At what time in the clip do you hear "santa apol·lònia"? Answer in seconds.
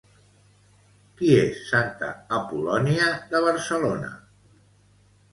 1.71-3.09